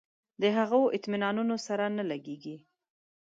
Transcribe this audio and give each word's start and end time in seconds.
د 0.41 0.43
هغو 0.57 0.81
اطمینانونو 0.97 1.55
سره 1.67 1.85
نه 1.97 2.03
لګېږي. 2.11 2.57